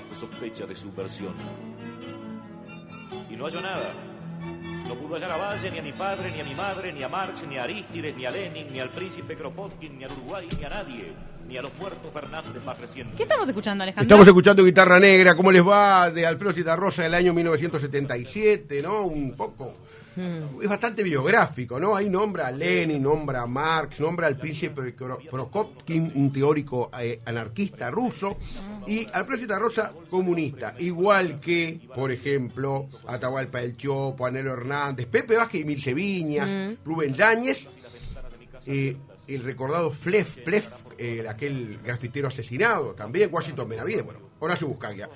[0.00, 1.34] bajo sospecha de subversión.
[3.30, 3.92] Y no halló nada.
[4.86, 7.08] No pudo hallar a Valle, ni a mi padre, ni a mi madre, ni a
[7.08, 10.64] Marx, ni a Arístides, ni a Lenin, ni al príncipe Kropotkin, ni al Uruguay, ni
[10.64, 11.12] a nadie,
[11.46, 13.14] ni a los muertos Fernández más recientes.
[13.16, 14.02] ¿Qué estamos escuchando, Alejandro?
[14.02, 16.10] Estamos escuchando Guitarra Negra, ¿cómo les va?
[16.10, 19.02] De Alfredo Citarrosa del año 1977, ¿no?
[19.02, 19.74] Un poco.
[20.60, 21.94] Es bastante biográfico, ¿no?
[21.94, 27.20] Ahí nombra a Lenin, nombra a Marx, nombra al príncipe Kro- Prokopkin, un teórico eh,
[27.24, 28.36] anarquista ruso,
[28.88, 35.60] y Alfredo Citarrosa, comunista, igual que, por ejemplo, Atahualpa del Chopo, Anelo Hernández, Pepe Vázquez
[35.60, 37.68] y Milce Viñas, Rubén Yáñez,
[38.66, 38.96] eh,
[39.28, 45.10] el recordado Flef, Plef, eh, aquel grafitero asesinado, también Washington Benavides, bueno, Horacio Buscaglia.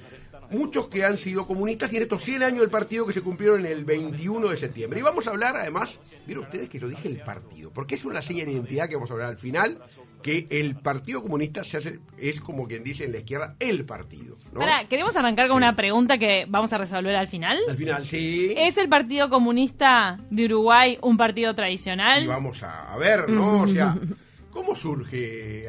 [0.53, 3.65] Muchos que han sido comunistas y en estos 100 años del partido que se cumplieron
[3.67, 5.01] el 21 de septiembre.
[5.01, 8.21] Y vamos a hablar, además, vieron ustedes que lo dije el partido, porque es una
[8.23, 9.79] seña de identidad que vamos a hablar al final,
[10.23, 14.37] que el Partido Comunista se hace, es como quien dice en la izquierda, el partido.
[14.53, 14.61] ¿no?
[14.61, 15.65] Pará, queremos arrancar con Sí.
[15.65, 17.59] una pregunta que vamos a resolver al final.
[17.69, 18.55] Al final, sí.
[18.57, 22.23] ¿Es el Partido Comunista de Uruguay un partido tradicional?
[22.23, 23.63] Y vamos a, a ver, ¿no?
[23.63, 23.97] O sea,
[24.51, 25.69] ¿cómo surge eh,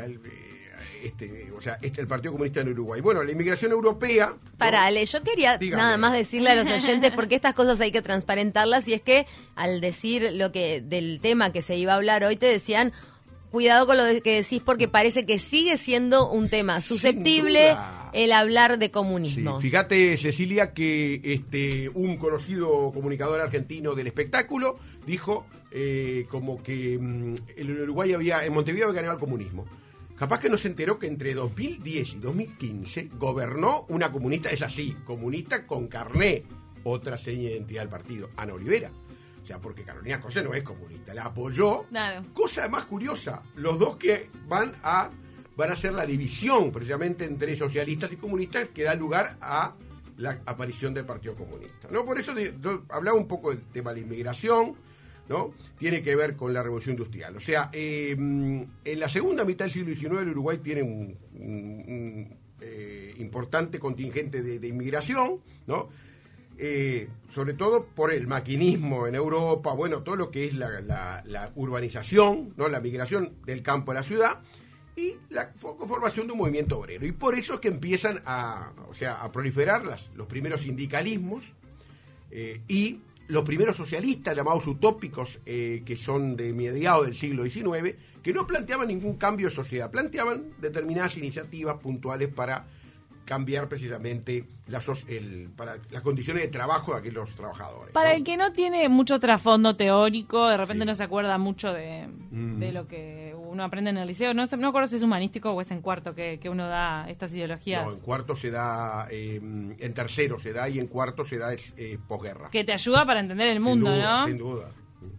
[1.03, 3.01] este, o sea, este, el Partido Comunista en Uruguay?
[3.01, 4.29] Bueno, la inmigración europea.
[4.35, 4.57] ¿no?
[4.57, 5.81] Para, Ale, yo quería Dígame.
[5.83, 9.25] nada más decirle a los oyentes porque estas cosas hay que transparentarlas y es que
[9.55, 12.91] al decir lo que del tema que se iba a hablar hoy te decían
[13.51, 17.75] cuidado con lo que decís porque parece que sigue siendo un tema susceptible
[18.13, 19.59] el hablar de Sí, comunismo.
[19.59, 27.35] fíjate, Cecilia, que este un conocido comunicador argentino del espectáculo dijo eh, como que mm,
[27.57, 29.65] en Uruguay había, en Montevideo había ganado el comunismo.
[30.17, 34.95] Capaz que no se enteró que entre 2010 y 2015 gobernó una comunista, es así,
[35.05, 36.43] comunista con carné,
[36.83, 38.91] otra seña de identidad del partido, Ana Olivera.
[39.41, 41.83] O sea, porque Carolina José no es comunista, la apoyó.
[41.89, 42.23] Claro.
[42.33, 45.09] Cosa más curiosa, los dos que van a
[45.55, 49.75] van a hacer la división precisamente entre socialistas y comunistas que da lugar a
[50.17, 51.87] la aparición del Partido Comunista.
[51.91, 52.03] ¿no?
[52.05, 52.53] Por eso de-
[52.89, 54.75] hablaba un poco del tema de la inmigración,
[55.29, 55.53] ¿no?
[55.77, 57.35] Tiene que ver con la revolución industrial.
[57.37, 63.13] O sea, eh, en la segunda mitad del siglo XIX el Uruguay tiene un, eh,
[63.17, 65.89] importante contingente de, inmigración, ¿no?
[66.57, 72.53] eh, sobre todo por el maquinismo en Europa, bueno, todo lo que es la, urbanización,
[72.57, 72.67] ¿no?
[72.69, 74.39] la migración del campo a la ciudad
[74.95, 77.05] y la fo- formación de un movimiento obrero.
[77.05, 81.51] Y por eso es que empiezan a, o sea, a proliferar las- los primeros sindicalismos
[82.67, 88.33] y los primeros socialistas llamados utópicos, eh, que son de mediados del siglo XIX, que
[88.33, 92.65] no planteaban ningún cambio de sociedad, planteaban determinadas iniciativas puntuales para
[93.25, 97.93] cambiar precisamente las, so- el- para las condiciones de trabajo de aquellos trabajadores.
[97.93, 98.15] Para ¿no?
[98.17, 100.87] el que no tiene mucho trasfondo teórico, de repente Sí.
[100.87, 104.33] no se acuerda mucho de, de lo que uno aprende en el liceo.
[104.33, 107.09] No, sé- no acuerdo si es humanístico o es en cuarto que, que uno da
[107.09, 107.85] estas ideologías.
[107.85, 111.53] No, en cuarto se da, eh, en tercero se da y en cuarto se da
[111.53, 112.49] eh, posguerra.
[112.51, 114.27] Que te ayuda para entender el Sin mundo, duda, ¿no?
[114.27, 114.71] Sin duda.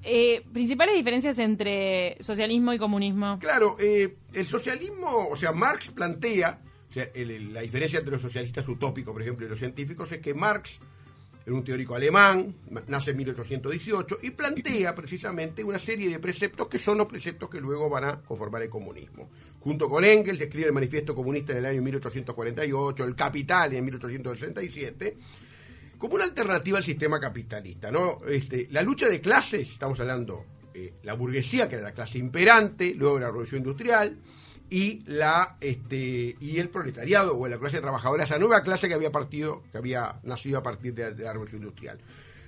[0.03, 3.39] Eh, principales diferencias entre socialismo y comunismo.
[3.39, 8.13] Claro, eh, el socialismo, o sea, Marx plantea, o sea, el- el- la diferencia entre
[8.13, 10.81] los socialistas utópicos, por ejemplo, y los científicos es que Marx
[11.47, 12.55] era un teórico alemán,
[12.89, 17.61] nace en 1818 y plantea precisamente una serie de preceptos que son los preceptos que
[17.61, 19.29] luego van a conformar el comunismo.
[19.61, 25.17] Junto con Engels escribe el Manifiesto Comunista en el año 1848, el Capital en 1867
[25.99, 27.91] como una alternativa al sistema capitalista.
[28.29, 30.45] Este, la lucha de clases, estamos hablando
[30.75, 34.19] eh, la burguesía, que era la clase imperante, luego la revolución industrial,
[34.71, 39.13] y la este y el proletariado o la clase trabajadora, esa nueva clase que había
[39.13, 41.99] partido, que había nacido a partir de, la- de revolución industrial.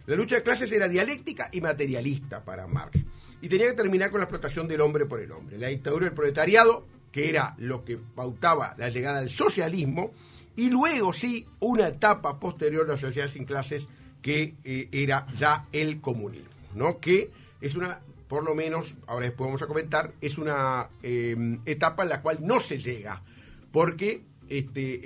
[0.07, 3.05] La lucha de clases era dialéctica y materialista para Marx.
[3.43, 5.59] Y tenía que terminar con la explotación del hombre por el hombre.
[5.59, 10.13] La dictadura del proletariado, que era lo que pautaba la llegada del socialismo,
[10.55, 13.89] y luego sí una etapa posterior a la sociedad sin clases
[14.23, 16.99] que eh, era ya el comunismo, ¿no?
[16.99, 22.03] Que es una, por lo menos, ahora después vamos a comentar, es una eh, etapa
[22.03, 23.23] en la cual no se llega,
[23.71, 25.01] porque este,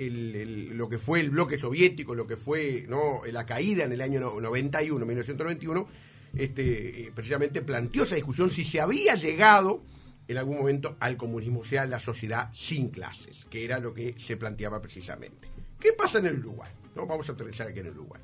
[0.73, 3.21] lo que fue el bloque soviético, lo que fue ¿no?
[3.31, 5.87] la caída en el año no- 91, 1991,
[6.35, 9.83] este, eh, precisamente planteó esa discusión si se había llegado
[10.27, 14.15] en algún momento al comunismo, o sea, la sociedad sin clases, que era lo que
[14.17, 15.49] se planteaba precisamente.
[15.79, 16.71] ¿Qué pasa en el Uruguay?
[16.95, 17.05] ¿No?
[17.05, 18.21] Vamos a aterrizar aquí en el Uruguay.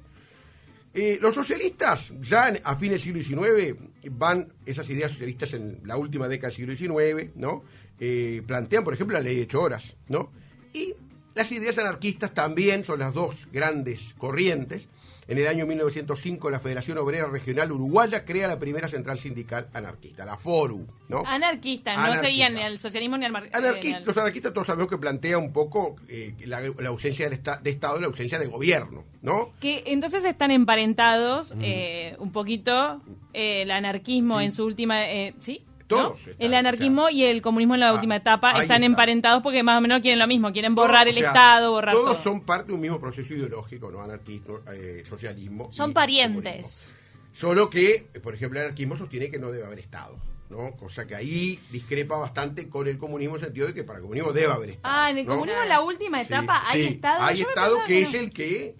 [0.94, 3.77] Eh, los socialistas, ya a fines del siglo XIX,
[4.12, 7.63] van esas ideas socialistas en la última década del siglo XIX, ¿no?
[8.00, 10.31] Eh, plantean, por ejemplo, la ley de ocho horas, ¿no?
[10.74, 10.94] Y
[11.36, 14.88] las ideas anarquistas también son las dos grandes corrientes.
[15.30, 20.25] En el año 1905 la Federación Obrera Regional Uruguaya crea la primera central sindical anarquista,
[20.25, 21.21] la FORU, ¿no?
[21.25, 22.27] Anarquista, no Anarquista.
[22.27, 25.38] seguían ni al socialismo ni al mar- Anarqui- eh, Los anarquistas todos sabemos que plantea
[25.38, 29.50] un poco eh, la, la ausencia del esta- de Estado la ausencia de gobierno, ¿no?
[29.60, 33.02] Que entonces están emparentados eh, un poquito
[33.34, 34.46] eh, el anarquismo Sí.
[34.46, 35.06] en su última...
[35.10, 35.64] eh, ¿Sí?
[35.88, 36.31] Todos ¿No?
[36.31, 38.86] están, el anarquismo o sea, y el comunismo en la ah, última etapa están está.
[38.86, 41.72] emparentados porque más o menos quieren lo mismo, quieren borrar Todos, el o sea, Estado,
[41.72, 42.24] borrar todos todo.
[42.24, 44.02] son parte de un mismo proceso ideológico, ¿no?
[44.02, 45.70] Anarquismo, eh, socialismo.
[45.72, 46.44] Son parientes.
[46.44, 46.94] comunismo.
[47.31, 50.18] Solo que, por ejemplo, el anarquismo sostiene que no debe haber Estado,
[50.50, 50.72] ¿no?
[50.75, 54.04] Cosa que ahí discrepa bastante con el comunismo en el sentido de que para el
[54.04, 54.94] comunismo debe haber Estado.
[54.94, 55.36] Ah, en el ¿no?
[55.36, 57.24] comunismo en la última Sí, etapa hay sí, Estado.
[57.24, 58.75] Hay Estado que es el que,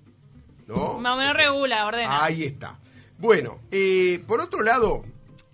[0.68, 1.00] ¿no?
[1.00, 2.24] Más o menos regula, ordena.
[2.24, 2.80] Ahí está.
[3.18, 5.04] Bueno, eh, por otro lado,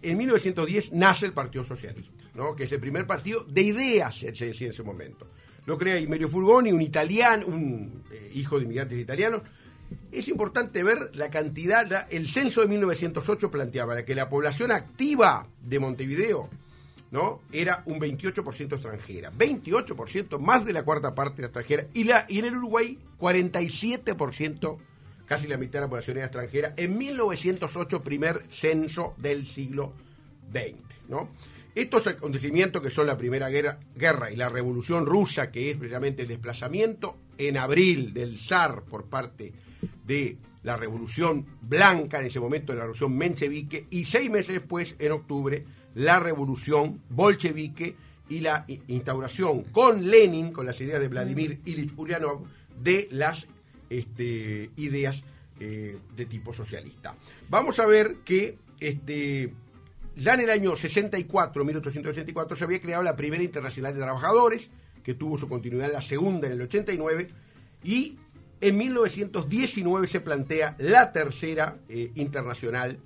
[0.01, 2.55] en 1910 nace el Partido Socialista, ¿no?
[2.55, 5.27] que es el primer partido de ideas, se decía en ese momento.
[5.65, 9.41] Lo crea Imelio Furgoni, un italiano, un eh, hijo de inmigrantes italianos.
[10.11, 15.47] Es importante ver la cantidad, la- el censo de 1908 planteaba que la población activa
[15.61, 16.49] de Montevideo
[17.11, 17.41] ¿no?
[17.51, 22.39] Era un 28% extranjera, 28% más de la cuarta parte era extranjera y la y
[22.39, 24.77] en el Uruguay 47%,
[25.33, 29.93] casi la mitad de la población era extranjera en 1908 primer censo del siglo
[30.51, 31.29] XX, ¿no?
[31.73, 36.21] Estos acontecimientos que son la Primera guerra, guerra y la Revolución Rusa, que es precisamente
[36.21, 39.51] el desplazamiento en abril del zar por parte
[40.05, 45.13] de la Revolución Blanca, en ese momento la Revolución Menchevique, y seis meses después, en
[45.13, 45.65] octubre,
[45.95, 47.95] la Revolución Bolchevique
[48.29, 52.43] y la instauración con Lenin, con las ideas de Vladimir Ilich Ulyanov,
[52.79, 53.47] de las
[53.99, 55.23] este, ideas
[55.59, 57.15] eh, de tipo socialista.
[57.49, 59.53] Vamos a ver que este,
[60.15, 64.69] ya en el año 64, 1864, se había creado la primera Internacional de Trabajadores,
[65.03, 67.29] que tuvo su continuidad la segunda en el 89,
[67.83, 68.17] y
[68.61, 72.99] en 1919 se plantea la tercera eh, internacional,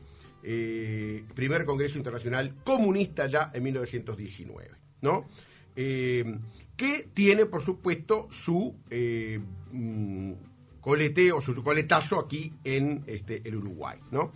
[0.43, 5.27] eh, primer Congreso Internacional Comunista ya en 1919, ¿no?
[5.75, 9.39] Que tiene, por supuesto, su eh,
[10.87, 14.31] mm, coleteo, su coletazo aquí en este, el Uruguay, ¿no?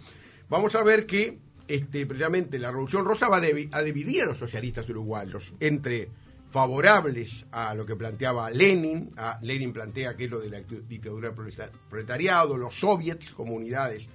[0.49, 4.89] Vamos a ver que este, precisamente la Revolución Rosa va a, dividir a los socialistas
[4.89, 6.09] uruguayos entre
[6.51, 11.29] favorables a lo que planteaba Lenin, a Lenin plantea que es lo de la dictadura
[11.29, 14.07] del proleta- proletariado, los soviets, comunidades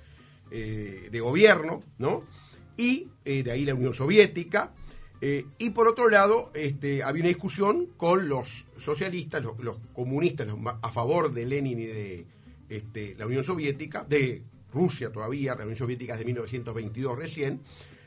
[0.50, 2.22] eh, de gobierno, ¿no?
[2.76, 4.74] Y eh, de ahí la Unión Soviética.
[5.20, 10.46] Eh, y por otro lado, este, había una discusión con los socialistas, los, comunistas,
[10.82, 12.26] a favor de Lenin y de
[12.68, 14.42] este, la Unión Soviética, de
[14.72, 17.62] Rusia todavía, la Unión Soviética es de 1922 recién,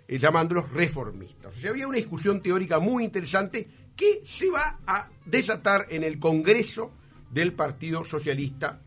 [0.07, 1.55] eh, llamándolos reformistas.
[1.55, 6.19] O sea, había una discusión teórica muy interesante que se va a desatar en el
[6.19, 6.91] Congreso
[7.31, 8.81] del Partido Socialista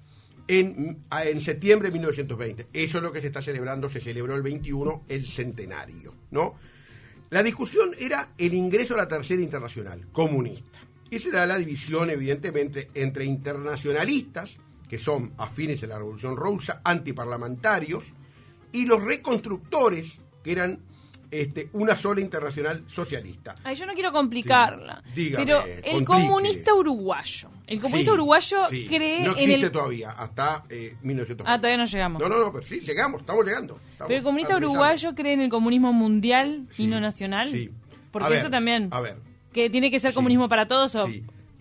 [0.47, 2.67] en, en septiembre de 1920.
[2.73, 6.55] Eso es lo que se está celebrando, se celebró el 21, el centenario, ¿no?
[7.33, 10.81] La discusión era el ingreso a la tercera internacional, comunista.
[11.09, 16.83] Y se da la división, evidentemente, entre internacionalistas, que son afines a la Revolución Rusa,
[16.85, 18.13] antiparlamentarios,
[18.71, 20.81] y los reconstructores, que eran
[21.33, 23.55] este, una sola internacional socialista.
[23.65, 25.03] Ay, yo no quiero complicarla.
[25.15, 25.73] Sí, dígame, pero el
[26.05, 26.05] complique.
[26.05, 27.49] comunista uruguayo.
[27.67, 28.87] El comunista Sí, uruguayo sí.
[28.87, 29.73] cree No en existe el.
[29.73, 31.45] todavía, hasta eh, 1920.
[31.47, 32.21] Ah, todavía no llegamos.
[32.23, 33.81] No, no, no, pero sí, llegamos, estamos llegando.
[33.93, 37.51] estamos pero el comunista uruguayo cree en el comunismo mundial Sí, y no nacional.
[37.51, 37.71] sí.
[38.11, 38.89] Porque ver, eso también.
[38.93, 39.17] A ver,
[39.55, 40.15] Que tiene que ser Sí.
[40.15, 41.09] comunismo para todos o.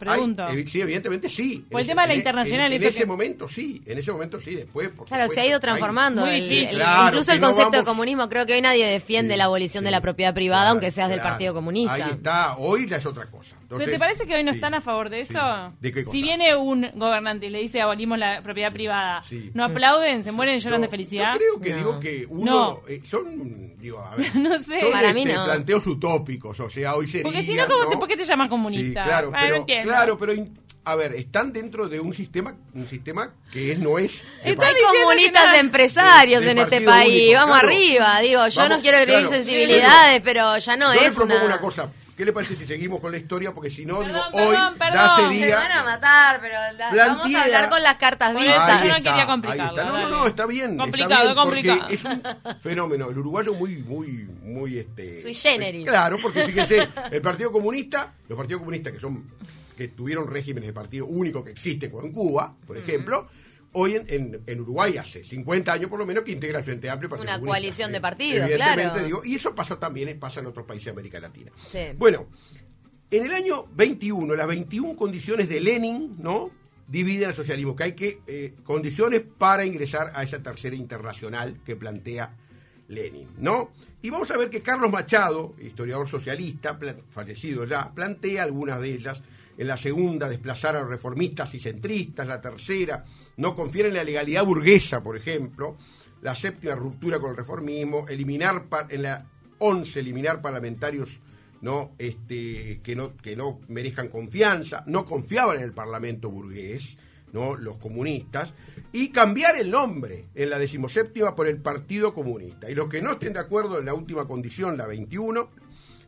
[0.10, 0.12] sí.
[0.14, 0.46] Pregunto.
[0.46, 1.66] Hay, sí, evidentemente sí.
[1.70, 3.82] Por el En tema de la en- internacional, En, en eso ese que- momento sí,
[3.86, 4.90] en ese momento sí, después.
[4.90, 6.22] por Claro, se ha ido hay- transformando.
[6.26, 6.70] Muy el- difícil.
[6.70, 8.28] el- Claro, incluso el no concepto de comunismo.
[8.30, 9.86] Creo que hoy nadie defiende Sí, la abolición sí.
[9.86, 11.22] de la propiedad privada, Claro, aunque seas del.
[11.22, 11.94] Partido Comunista.
[11.94, 13.56] Ahí está, hoy ya es otra cosa.
[13.70, 15.32] ¿Pero te parece que hoy no sí, están a favor de sí.
[15.34, 15.74] eso?
[15.80, 16.12] ¿De qué cosa?
[16.18, 19.50] Si viene un gobernante y le dice abolimos la propiedad privada, Sí.
[19.54, 21.34] ¿no aplauden, se mueren y lloran de felicidad?
[21.34, 21.78] Yo creo que No.
[21.78, 22.82] digo que uno No.
[22.90, 24.82] eh, son, digo, a ver, No sé.
[24.82, 25.46] son, Para mí este, no.
[25.46, 27.24] planteos utópicos, o sea, hoy sería.
[27.24, 29.04] Porque si no, ¿cómo te- por qué te llamas comunista?
[29.04, 29.91] Sí, claro, Ah, no pero, entiendo.
[29.92, 34.24] Claro, pero in- a ver, están dentro de un sistema, un sistema que no es.
[34.44, 35.60] Está que comunistas nada.
[35.60, 37.24] empresarios en este país.
[37.28, 37.68] único, Vamos claro.
[37.76, 38.20] arriba.
[38.22, 39.30] Digo, yo Vamos, no quiero claro.
[39.30, 41.46] sensibilidades, pero ya no Yo le es propongo una...
[41.46, 41.90] una cosa.
[42.18, 43.52] ¿Qué le parece si seguimos con la historia?
[43.54, 45.32] Porque si no, Perdón, digo, perdón, hoy ya perdón.
[45.32, 45.46] sería.
[45.48, 48.96] Se van a matar, pero la- vamos a hablar con las cartas Ahí yo no
[48.98, 49.84] está, quería complicarlo, está.
[49.86, 50.72] No, no, no, está bien.
[50.72, 51.80] está Complicado, bien, complicado.
[51.80, 52.24] Porque es un
[52.62, 53.10] fenómeno.
[53.10, 54.08] El uruguayo muy, muy,
[54.44, 55.22] muy, este.
[55.22, 55.86] Sui generis.
[55.86, 59.26] Claro, porque fíjense, el Partido Comunista, los partidos comunistas que son,
[59.82, 63.28] que tuvieron regímenes de partido único que existe, como en Cuba, por ejemplo,
[63.74, 66.90] hoy en, en, en Uruguay hace 50 años por lo menos que integra el Frente
[66.90, 67.52] Amplio Partido Una Comunista.
[67.52, 69.06] coalición de Eh, partidos, evidentemente, claro.
[69.06, 71.52] digo, y eso pasó también, pasa en otros países de América Latina.
[71.68, 71.80] Sí.
[71.98, 72.28] Bueno,
[73.10, 76.52] en el año 21, las 21 condiciones de Lenin, ¿no?
[76.88, 81.78] dividen al socialismo, que hay que eh, condiciones para ingresar a esa tercera internacional que
[81.78, 82.36] plantea
[82.90, 83.72] Lenin, ¿no?
[84.02, 86.78] Y vamos a ver que Carlos Machado, historiador socialista,
[87.10, 89.22] fallecido ya, plantea algunas de ellas.
[89.62, 92.28] En la segunda, desplazar a reformistas y centristas.
[92.28, 93.06] La tercera,
[93.38, 95.78] no confiere en la legalidad burguesa, por ejemplo.
[96.24, 98.08] La séptima, ruptura con el reformismo.
[98.10, 99.24] Eliminar, en la
[99.60, 101.20] once, eliminar parlamentarios
[101.62, 106.98] no este que no que no merezcan confianza, no confiaban en el Parlamento burgués,
[107.32, 108.56] no los comunistas
[108.92, 112.68] y cambiar el nombre en la decimoséptima por el Partido Comunista.
[112.68, 115.52] Y los que no estén de acuerdo en la última condición, la 21,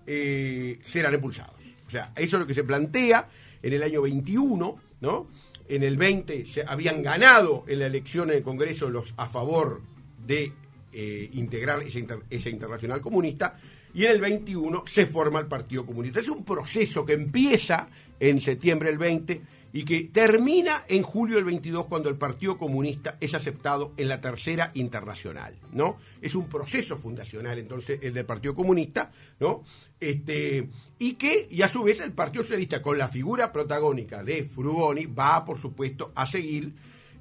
[0.07, 1.61] eh, serán expulsados.
[1.85, 3.29] O sea, eso es lo que se plantea
[3.63, 5.27] en el año 21, ¿no?
[5.67, 9.81] En el 20 se habían ganado en la elección en Congreso los a favor
[10.25, 10.51] de
[10.91, 11.83] eh, integrar
[12.29, 13.57] esa internacional comunista
[13.93, 16.19] y en el 21 se forma el Partido Comunista.
[16.19, 17.87] Es un proceso que empieza
[18.19, 19.41] en septiembre del 20
[19.73, 24.21] y que termina en julio del 22 cuando el Partido Comunista es aceptado en la
[24.21, 25.97] Tercera Internacional, ¿no?
[26.21, 29.63] Es un proceso fundacional entonces el del Partido Comunista, ¿no?
[29.99, 34.45] Este y que y a su vez el Partido Socialista con la figura protagónica de
[34.45, 36.71] Frugoni va por supuesto a seguir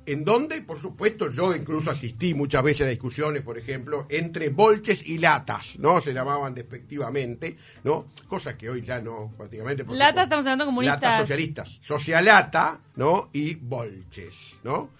[0.06, 5.06] en donde, por supuesto, yo incluso asistí muchas veces a discusiones, por ejemplo, entre bolches
[5.06, 6.00] y latas, ¿no?
[6.00, 8.06] Se llamaban despectivamente, ¿no?
[8.28, 9.84] Cosas que hoy ya no, prácticamente.
[9.88, 11.02] Latas estamos hablando comunistas.
[11.02, 11.78] Latas socialistas.
[11.82, 13.30] Socialata, ¿no?
[13.32, 14.90] Y bolches, ¿no?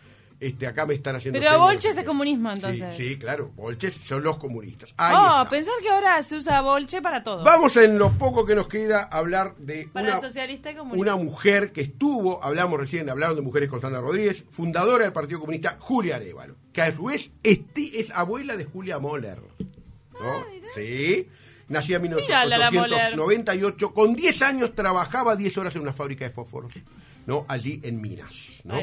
[0.42, 1.38] Este, acá me están haciendo.
[1.38, 2.96] Pero Bolches es comunismo, entonces.
[2.96, 4.92] Sí, claro, Bolches son los comunistas.
[4.98, 7.44] oh, pensar que ahora se usa Bolche para todo.
[7.44, 11.82] Vamos en lo poco que nos queda a hablar de una, socialista una mujer que
[11.82, 16.82] estuvo, hablamos recién, hablaron de mujeres Constanta Rodríguez, fundadora del Partido Comunista, Julia Arevalo, que
[16.82, 19.38] a su vez es, abuela de Julia Moller.
[19.38, 20.20] ¿no?
[20.20, 20.44] Ah,
[20.74, 21.28] sí.
[21.68, 26.72] Nacía en 1998, con 10 años trabajaba 10 horas en una fábrica de fósforos,
[27.26, 27.46] ¿no?
[27.46, 28.80] Allí en Minas, ¿no?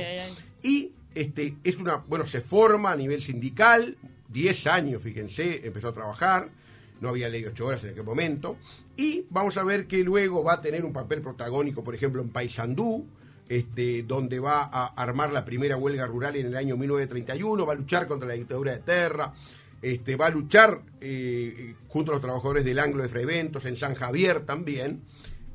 [0.63, 3.97] Y este, es una, bueno, se forma a nivel sindical,
[4.29, 6.49] 10 años, fíjense, empezó a trabajar,
[7.01, 8.57] no había ley 8 horas en aquel momento,
[8.95, 12.29] y vamos a ver que luego va a tener un papel protagónico, por ejemplo, en
[12.29, 13.05] Paysandú,
[13.47, 17.75] este, donde va a armar la primera huelga rural en el año 1931, va a
[17.75, 19.33] luchar contra la dictadura de Terra,
[19.81, 23.95] este, va a luchar eh, junto a los trabajadores del Anglo de Freventos, en San
[23.95, 25.01] Javier también,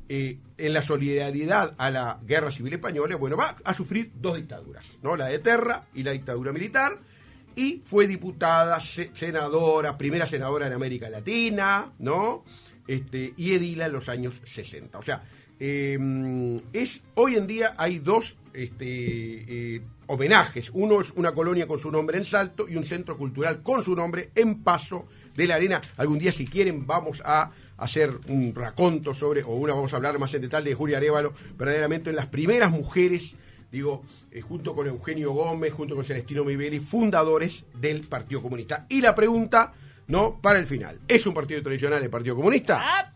[0.07, 4.85] eh, en la solidaridad a la guerra civil española, bueno, va a sufrir dos dictaduras,
[5.01, 5.15] ¿no?
[5.15, 6.99] La de Terra y la dictadura militar,
[7.55, 12.43] y fue diputada, senadora, primera senadora en América Latina, ¿no?
[12.87, 14.99] Este, y edila en los años 60.
[14.99, 15.23] O sea,
[15.59, 20.69] em, es, hoy en día hay dos este, eh, homenajes.
[20.73, 23.95] Uno es una colonia con su nombre en Salto y un centro cultural con su
[23.95, 25.81] nombre en Paso de la Arena.
[25.97, 30.17] Algún día, si quieren, vamos a hacer un raconto sobre, o una vamos a hablar
[30.19, 33.35] más en detalle de Julia Arevalo, verdaderamente en las primeras mujeres,
[33.71, 38.85] digo, eh, junto con Eugenio Gómez, junto con Celestino Mibeli, fundadores del Partido Comunista.
[38.89, 39.73] Y la pregunta,
[40.07, 40.39] ¿no?
[40.41, 42.79] Para el final, ¿es un partido tradicional el Partido Comunista?
[42.81, 43.11] Ah.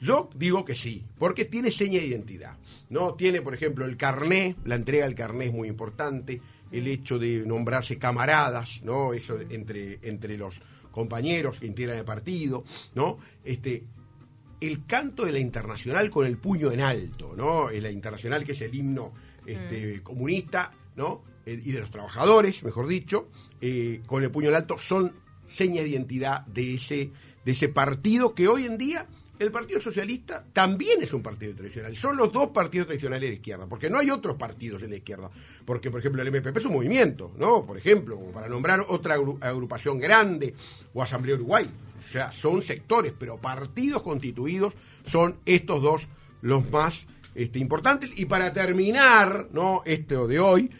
[0.00, 2.56] Yo digo que sí, porque tiene seña de identidad.
[2.90, 3.14] ¿no?
[3.14, 7.44] Tiene, por ejemplo, el carné, la entrega del carné es muy importante, el hecho de
[7.46, 9.12] nombrarse camaradas, ¿no?
[9.12, 13.18] Eso entre, entre los compañeros que integran el partido, ¿no?
[13.44, 13.84] Este,
[14.60, 17.70] el canto de la internacional con el puño en alto, ¿no?
[17.70, 19.12] La internacional que es el himno
[19.46, 20.02] este, mm.
[20.02, 21.22] comunista, ¿no?
[21.46, 23.28] Eh, y de los trabajadores, mejor dicho,
[23.60, 25.12] eh, con el puño en alto son
[25.44, 27.10] seña de identidad de ese,
[27.44, 29.06] de ese partido que hoy en día
[29.40, 31.96] el Partido Socialista también es un partido tradicional.
[31.96, 34.96] Son los dos partidos tradicionales de la izquierda, porque no hay otros partidos en la
[34.96, 35.30] izquierda.
[35.64, 37.64] Porque, por ejemplo, el MPP es un movimiento, ¿no?
[37.64, 40.54] Por ejemplo, para nombrar otra agrupación grande,
[40.92, 41.70] o Asamblea Uruguay.
[42.06, 46.06] O sea, son sectores, pero partidos constituidos son estos dos
[46.42, 48.10] los más este, importantes.
[48.16, 49.80] Y para terminar, ¿no?
[49.86, 50.70] Esto de hoy,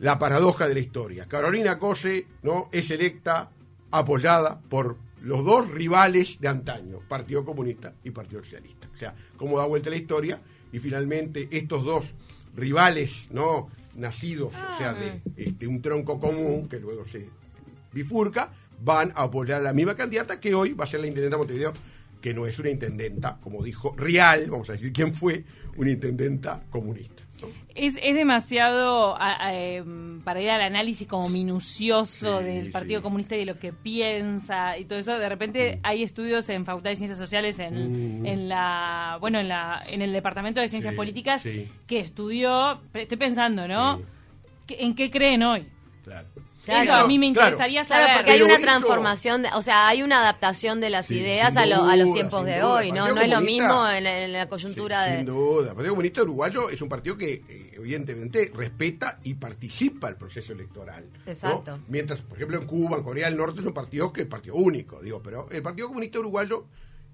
[0.00, 1.26] la paradoja de la historia.
[1.28, 2.70] Carolina Cose, ¿no?
[2.72, 3.50] Es electa,
[3.92, 8.88] apoyada por los dos rivales de antaño, Partido Comunista y Partido Socialista.
[8.92, 10.40] O sea, cómo da vuelta la historia
[10.72, 12.04] y finalmente estos dos
[12.54, 13.68] rivales, ¿no?
[13.94, 15.20] Nacidos, o sea, de ah.
[15.36, 17.28] este, un tronco común que luego se
[17.92, 21.36] bifurca, van a apoyar a la misma candidata que hoy va a ser la intendenta
[21.36, 21.72] de Montevideo,
[22.20, 25.44] que no es una intendenta, como dijo Real, vamos a decir quién fue,
[25.76, 27.22] una intendenta comunista.
[27.74, 29.16] Es, es demasiado
[29.52, 34.76] em, para ir al análisis como minucioso del Partido Comunista y de lo que piensa
[34.78, 35.18] y todo eso.
[35.18, 35.80] De repente mm.
[35.82, 38.26] hay estudios en Facultad de Ciencias Sociales en, mm.
[38.26, 42.80] en la bueno en la en el Departamento de Ciencias Políticas que estudió.
[42.94, 44.02] Estoy pensando, ¿no?
[44.68, 45.66] ¿En qué creen hoy?
[46.04, 46.28] Claro.
[46.70, 46.84] Claro.
[46.84, 48.16] Eso a mí me interesaría Claro, saber.
[48.18, 51.56] porque hay una eso- transformación, de- o sea, hay una adaptación de las Sí, ideas
[51.56, 52.72] a, lo- a los tiempos de duda.
[52.74, 53.12] hoy, ¿no?
[53.14, 55.16] No es lo mismo en la, en la coyuntura Sí, de...
[55.18, 55.68] Sin duda.
[55.70, 60.52] El Partido Comunista Uruguayo es un partido que eh, evidentemente respeta y participa el proceso
[60.52, 61.04] electoral.
[61.26, 61.30] ¿no?
[61.30, 61.78] Exacto.
[61.88, 64.54] Mientras, por ejemplo, en Cuba, en Corea del Norte es un partido que es partido
[64.54, 66.66] único, digo, pero el Partido Comunista Uruguayo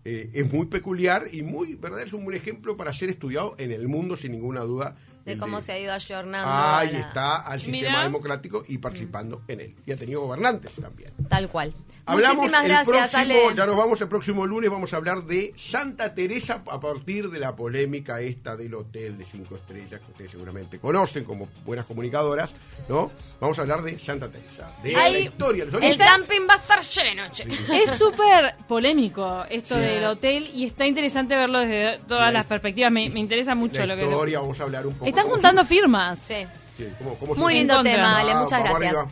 [0.04, 2.00] eh, es muy peculiar y muy, ¿verdad?
[2.02, 4.94] Es un buen ejemplo para ser estudiado en el mundo sin ninguna duda.
[5.26, 6.48] De cómo se ha ido ayornando.
[6.50, 8.02] Ahí a la- está al sistema Mirá.
[8.04, 9.74] democrático y participando en él.
[9.84, 11.12] Y ha tenido gobernantes también.
[11.28, 11.74] Tal cual.
[12.08, 13.56] Hablamos Muchísimas el gracias, próximo, Ale.
[13.56, 17.40] ya nos vamos el próximo lunes, vamos a hablar de Santa Teresa a partir de
[17.40, 22.54] la polémica esta del hotel de cinco estrellas que ustedes seguramente conocen como buenas comunicadoras,
[22.88, 23.10] ¿no?
[23.40, 25.64] Vamos a hablar de Santa Teresa, de la historia.
[25.64, 27.42] el camping va a estar lleno, che.
[27.74, 29.80] Es súper polémico esto Sí.
[29.80, 32.92] del hotel y está interesante verlo desde todas La- las perspectivas.
[32.92, 34.04] Me, me interesa mucho la lo que...
[34.04, 35.06] historia, vamos a hablar un poco.
[35.16, 36.18] Están juntando firmas.
[36.18, 36.46] Sí.
[36.98, 39.06] cómo- cómo Muy lindo tema, Ale, Ah, muchas vamos gracias.